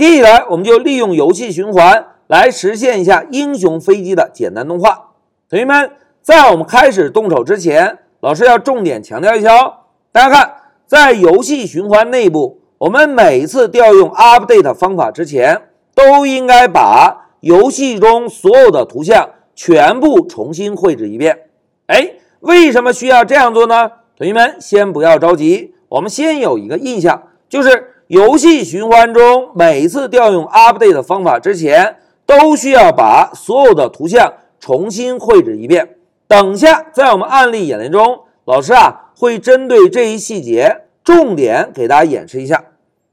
[0.00, 5.10] 接下来，我们就利用游戏循环来实现一下英雄飞机的简单动画。
[5.46, 5.90] 同学们，
[6.22, 9.74] 在我们开始动手之前，老师要重点强调一下哦。
[10.10, 10.54] 大家看，
[10.86, 15.60] 在游戏循环内部，我们每次调用 update 方法之前，
[15.94, 21.40] 都应该把游戏中所有的图像全部重新绘制一遍。
[21.88, 23.90] 哎，为什么需要这样做呢？
[24.16, 31.94] 同学们，先不要着急，我们先有一个印象，就是游戏循环中每一次调用 update 方法之前，
[32.26, 35.90] 都需要把所有的图像重新绘制一遍。
[36.26, 42.64] 等下，在我们案例演练中，老师啊会针对这一细节重点给大家演示一下。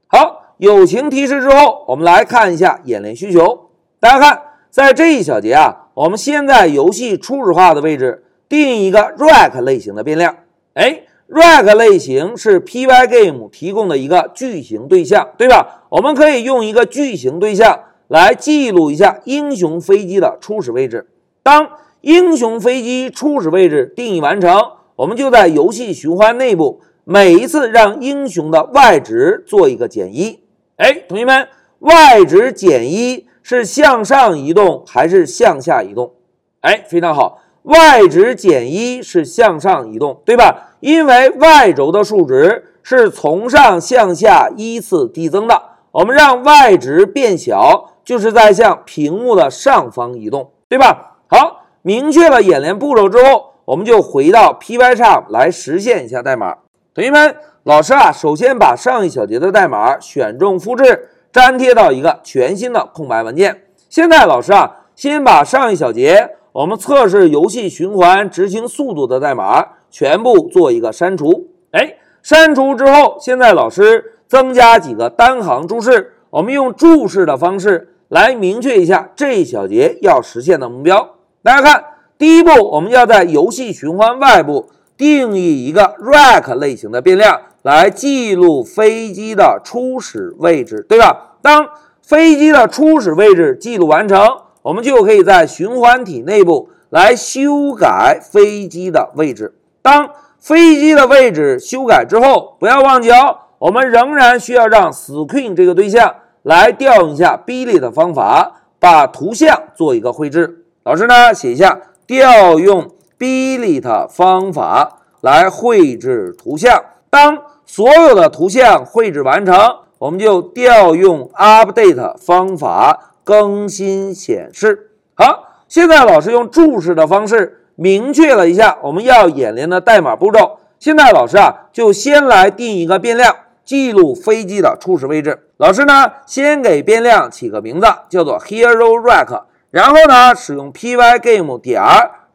[0.08, 3.70] 好，友情提示之后，我们来看一下演练需求。
[4.00, 8.24] 大家看，在这一小节啊，我们先在游戏初始化的位置。
[8.50, 10.38] 定一个 Rec 类型的变量，
[10.74, 15.86] 哎，Rec 类型是 Pygame 提供的一个矩形对象，对吧？
[15.90, 21.08] 我们可以用一个矩形对象来记录一下英雄飞机的初始位置。
[21.44, 21.70] 当
[22.02, 30.40] 英雄飞机初始位置定义完成，我们就在游戏循环内部每一次让英雄的 y 值做一个减一。
[30.78, 31.48] 哎，同学们
[31.80, 36.14] ，y 值减一是向上移动还是向下移动？
[36.62, 37.42] 哎，非常好。
[37.64, 40.67] y 值减一是向上移动，对吧？
[40.80, 45.62] 因为 y 轴的数值是从上向下依次递增的，
[45.92, 51.18] 我们让 y 值变小，就是在向屏幕的上方移动，对吧？
[51.28, 56.58] 好，明确了演练步骤之后，我们就回到 Pycharm 来实现一下代码。
[56.94, 63.64] 同学们，老师啊，首先把上一小节的代码选中、复制、粘贴到一个全新的空白文件。
[63.90, 66.36] 现在老师啊，先把上一小节。
[66.54, 69.64] 我们测试游戏循环执行速度的代码
[69.98, 71.48] 全部做一个删除。
[71.72, 76.14] 哎，删除之后，现在老师增加几个单行注释。
[76.30, 81.16] 我们用注释的方式来明确一下这一小节要实现的目标。
[81.42, 81.84] 大家看，
[82.16, 91.38] 第一步，我们要在游戏循环外部定义一个 Rec 类型的变量，来记录飞机的初始位置，对吧？
[91.42, 91.68] 当
[92.04, 94.20] 飞机的初始位置记录完成。
[94.62, 99.56] 我们就可以在循环体内部来修改飞机的位置。
[99.88, 110.66] 当飞机的位置修改之后，不要忘记哦，我们仍然需要让 Screen 这个对象来调用一下 Billy 的方法，把图像做一个绘制。
[110.84, 116.84] 老师呢，写一下调用 Billy 的方法来绘制图像。
[117.10, 119.56] 当所有的图像绘制完成，
[120.00, 123.14] 我们就调用 Update 方法。
[123.24, 130.58] 更新显示好，现在老师用注释的方式明确了一下我们要演练的代码步骤。
[130.80, 135.44] 现在老师啊，就先来定一个变量，记录飞机的初始位置。
[135.58, 141.84] 老师呢，先给变量起个名字，叫做 Hero rack 然后呢，使用 Pygame 点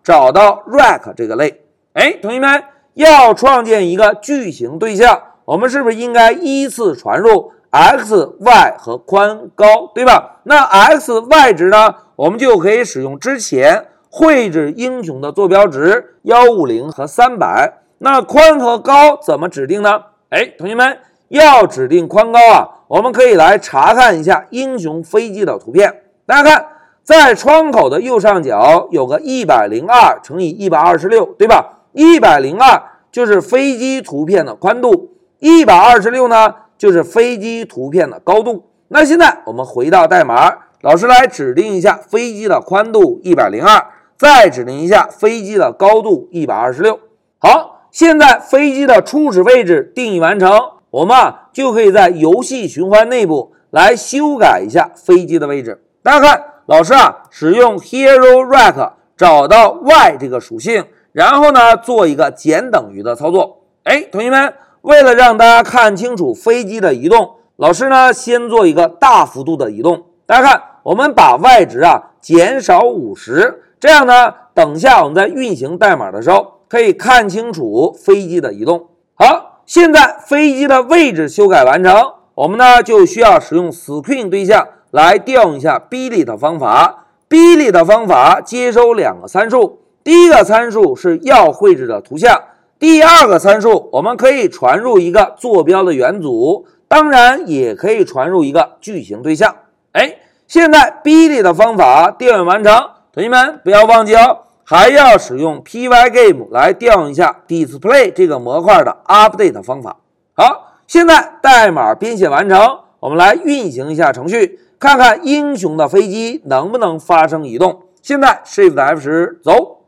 [0.04, 1.64] 找到 rack 这个类。
[1.94, 2.62] 哎，同学们
[2.94, 10.41] 要创建一个矩形对象，我们是不是应该依次传入？x、y 和宽高，对吧？
[10.44, 11.97] 那 x、y 值呢？
[12.14, 17.78] 我们就可以使用之前绘制英雄的坐标值幺五零和三百。
[17.97, 20.03] 那宽和高怎么指定呢？
[20.28, 26.03] 哎，同学们要指定宽高啊，我们可以来查看一下英雄飞机的图片。
[26.27, 26.67] 大家看，
[27.03, 31.79] 在窗口的右上角有个一百零二乘以一百二十六，对吧？
[31.93, 36.55] 一百零二就是飞机图片的宽度，一百二十六呢？
[36.77, 38.69] 就是飞机图片的高度。
[38.89, 43.87] 那现在我们回到代码，老师来指定一下飞机的宽度一百零二，
[44.22, 47.00] 再指定一下飞机的高度一百二十六。
[47.41, 50.60] 好，现在飞机的初始位置定义完成，
[50.91, 55.82] 我们啊就可以在游戏循环内部来修改一下飞机的位置。
[56.05, 63.62] 大家看，老师啊使用 Hero Rec 找到 y 这个属性，然后呢做一个减等于的操作。
[63.82, 64.55] 哎，同学们。
[64.82, 70.06] 为了让大家看清楚飞机的移动，老师呢先做一个大幅度的移动。
[70.26, 78.87] 大家看，我们把 y 值啊减少五十，这样呢，等下我们在运行代码的时候可以看清楚飞机的移动。
[79.14, 87.06] 好，现在飞机的位置修改完成，我们呢就需要使用 Screen 对象来调用一下 Billy 的方法。
[87.29, 92.40] Billy 的方法接收两个参数，第一个参数是要绘制的图像。
[92.79, 99.56] 第二个参数，我们可以传入一个坐标的元组，当然也可以传入一个矩形对象。
[99.90, 102.73] 哎，现在 Billy 的方法调用完成，
[103.14, 109.99] 同学们不要忘记哦，还要使用 Pygame 来调用一下 Display 这个模块的 Update 方法。
[110.32, 117.82] 好，现在代码编写完成，我们来运行一下程序，看看英雄的飞机能不能发生移动。
[118.00, 119.82] 现在 Shift F 十走，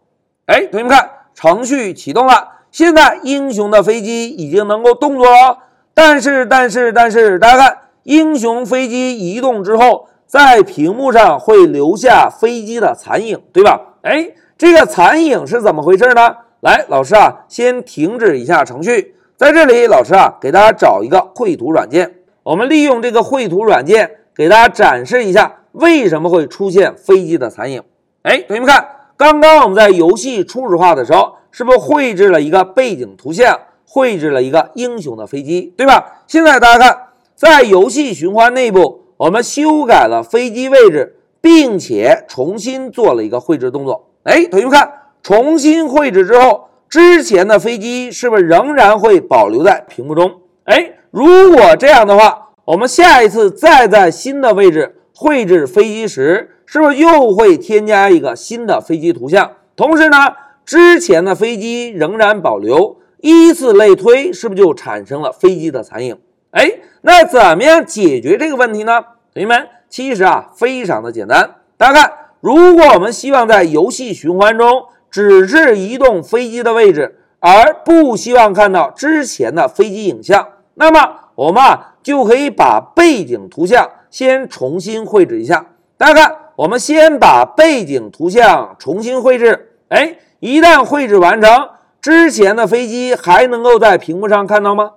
[0.45, 2.51] 哎，同学们看，程序启动了。
[2.71, 5.61] 现在英雄的飞机已经能够动作了。
[5.95, 13.95] 但是，但是，但是，大家看，英雄飞机移动之后，在屏幕上会留下飞机的残影，对吧？
[14.03, 16.39] 哎，这个残影是怎么回事呢？
[16.59, 19.15] 来，老师啊，先停止一下程序。
[19.37, 22.17] 在这里，老师啊，给大家找一个绘图软件。
[22.43, 27.85] 我们利用这个绘图软件，给大家展示一下为什么会出现飞机的残影。
[28.23, 36.23] 哎，同学们看，刚刚我们在游戏初始化的时候，是不是绘制了一个背景图像，绘制了一个英雄的飞机，对吧？
[36.27, 37.03] 现在大家看，
[37.37, 44.11] 在游戏循环内部，我们修改了飞机位置，并且重新做了一个绘制动作。
[44.25, 46.69] 哎，同学们看，重新绘制之后。
[46.87, 50.31] 之前的飞机是不是仍然会保留在屏幕中？
[50.65, 59.51] 哎，如果这样的话，我们下一次再在新的位置绘制飞机时，是不是又会添加一个新的飞机图像？
[59.75, 60.19] 同时呢，
[60.65, 66.17] 之前的飞机仍然保留，依次类推，是不是就产生了飞机的残影？
[66.55, 66.71] 哎，
[67.03, 69.03] 那怎么样解决这个问题呢？
[69.35, 71.57] 同学们，其实啊，非常的简单。
[71.77, 85.67] 大家看，如果我们希望在游戏循环中，只是移动飞机的位置，而不希望看到之前的飞机影像，那么我们啊就可以把背景图像先重新绘制一下。
[85.97, 89.71] 大家看，我们先把背景图像重新绘制。
[89.89, 91.69] 哎，一旦绘制完成，
[92.01, 94.93] 之前的飞机还能够在屏幕上看到吗？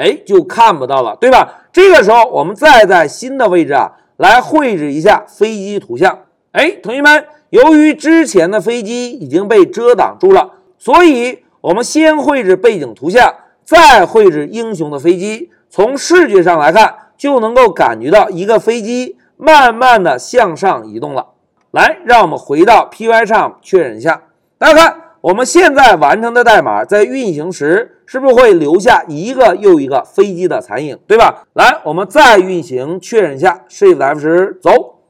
[0.00, 1.66] 哎，就看不到了，对吧？
[1.72, 6.20] 这个时候，我们再在新的位置啊来绘制一下飞机图像。
[6.52, 7.26] 哎，同学们。
[7.50, 15.50] 由于之前的飞机已经被遮挡住了，所以我们先绘制背景图像，再绘制英雄的飞机。
[15.68, 21.30] 从视觉上来看，就能够感觉到一个飞机慢慢的向上移动了。
[21.72, 24.22] 来，让我们回到 Py 上确认一下。
[24.56, 31.44] 大家看，我们现在完成的代码在运行时，是不是会留下一个又一个飞机的残影，对吧？
[31.52, 35.00] 来，我们再运行确认一下，Shift F 十走。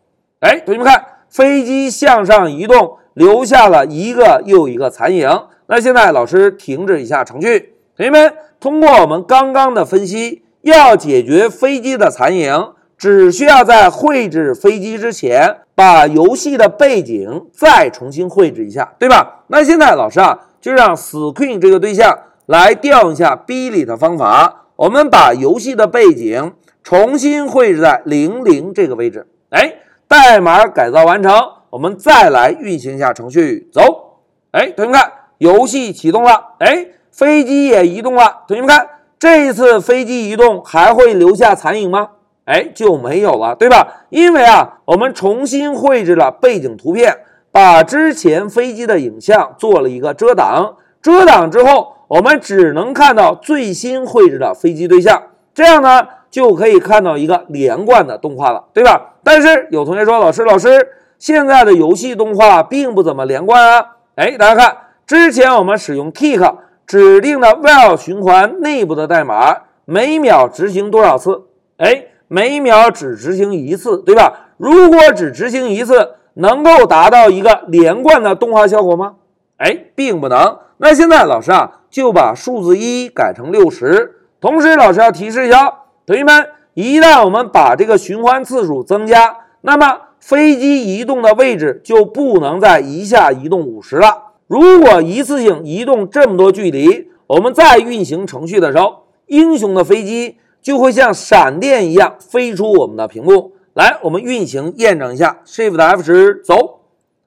[0.41, 1.05] 哎，同学们看。
[1.31, 5.31] 飞机向上移动，留下了一个又一个残影。
[5.69, 19.45] 那现在老师停止一下程序，同学们，通过我们刚刚的分析，要解决飞机的残影，只需要在绘制飞机之前，把游戏的背景再重新绘制一下，对吧？
[19.47, 26.53] 那现在老师啊，就让 Screen 这个对象来调用一下 b 里的方法，我们把游戏的背景
[26.83, 29.77] 重新绘制在零零这个位置，哎。
[30.07, 31.33] 代码改造完成，
[31.71, 33.71] 我们再来运行一下程序。
[33.73, 38.39] 走，哎，同学们看，游戏启动了，哎，飞机也移动了。
[38.49, 38.89] 同学们看，
[39.21, 42.09] 这一次飞机移动还会留下残影吗？
[42.51, 44.07] 哎，就没有了，对吧？
[44.09, 47.19] 因为啊，我们重新绘制了背景图片，
[47.53, 50.75] 把之前飞机的影像做了一个遮挡。
[51.01, 55.23] 遮挡之后，我们只能看到最新绘制的飞机对象。
[55.55, 56.09] 这样呢？
[56.29, 59.15] 就可以看到一个连贯的动画了，对吧？
[59.23, 60.89] 但是有同学说，老师，老师，
[61.19, 63.87] 现在的游戏动画并不怎么连贯啊。
[64.17, 64.77] 哎，大家看，
[65.07, 66.57] 之前我们使用 tick
[66.87, 71.43] 指定的 while 循环内部的代码，每秒执行多少次？
[71.79, 74.51] 哎，每秒只执行一次，对吧？
[74.57, 79.15] 如果只执行一次，能够达到一个连贯的动画效果吗？
[79.57, 80.59] 哎，并不能。
[80.77, 85.75] 那现在老师啊，就把数字一改成六十，同时老师要提示一下。
[86.07, 94.35] 同学们，一旦我们把这个循环次数增加，那么飞机移动的位置就不能再一下移动五十了。
[94.47, 103.53] 如果一次性移动这么多距离，我们在运行程序的时候，英雄的飞机就会像闪电一样飞出我们的屏幕。
[103.75, 106.81] 来，我们运行验证一下，Shift F 十走。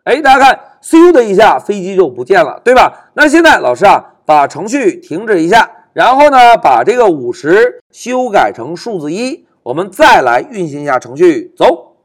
[0.03, 3.09] 哎，大家看，嗖的一下，飞机就不见了，对吧？
[3.13, 5.71] 那现在老师啊，把程序停止一下。
[5.93, 11.95] 然后呢，把这个五十修改成数字一，我们再来运行一下程序，走。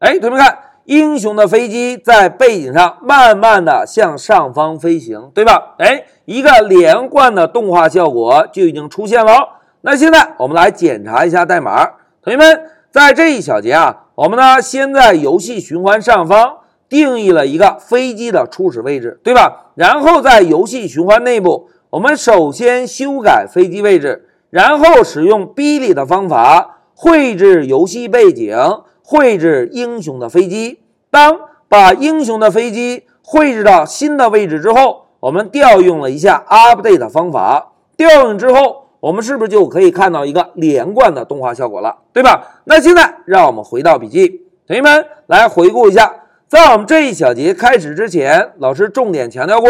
[0.00, 5.74] 哎，同学们看，英雄的飞机在背景上慢慢的向上方飞行，对吧？
[5.78, 9.60] 哎，一个连贯的动画效果就已经出现了。
[9.86, 11.84] 那现在我们来检查一下代码，
[12.22, 16.56] 同学们，在这一小节啊，我们呢先在游戏循环上方
[16.88, 19.72] 定义了一个飞机的初始位置，对吧？
[19.74, 21.68] 然后在游戏循环内部。
[21.90, 28.56] 我们首先修改飞机位置，然后使用 b 里的方法绘制游戏背景，
[29.02, 30.80] 绘制英雄的飞机。
[31.10, 31.38] 当
[31.68, 37.72] 把英雄的飞机绘制到新的位置之后，我们调用了一下 update 方法。
[37.98, 42.62] 调用之后，我们是不是就可以看到一个连贯的动画效果了，对吧？
[42.64, 46.10] 那现在让我们回到笔记，同学们来回顾一下，
[46.48, 49.68] 在我们这一小节开始之前，老师重点强调过，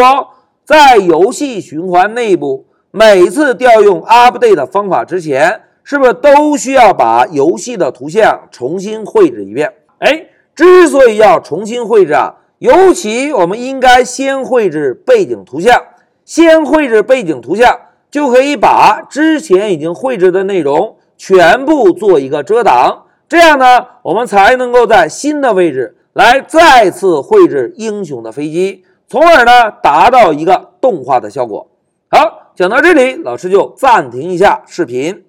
[0.63, 9.73] 在游戏循环内部，每次调用 update 方法之前，是不是都需要把游戏的图像重新绘制一遍？
[9.99, 15.77] 哎，之所以要重新绘制啊，尤其我们应该先绘制背景图像，
[16.23, 17.77] 先绘制背景图像。
[18.15, 31.67] 就可以把之前已经绘制的内容全部做一个遮挡，这样呢，我们才能够在新的位置来再次绘制英雄的飞机，从而呢达到一个动画的效果。
[32.09, 35.23] 好，讲到这里，老师就暂停一下视频。